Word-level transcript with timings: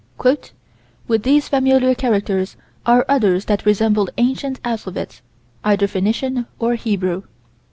"With 1.07 1.21
these 1.21 1.47
familiar 1.47 1.93
characters 1.93 2.57
are 2.87 3.05
others 3.07 3.45
that 3.45 3.67
resemble 3.67 4.09
ancient 4.17 4.59
alphabets, 4.65 5.21
either 5.63 5.85
Phoenecian 5.85 6.47
or 6.57 6.73
Hebrew." 6.73 7.21